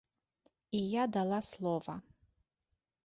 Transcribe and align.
І 0.71 0.79
я 1.01 1.05
дала 1.17 1.41
слова. 1.51 2.01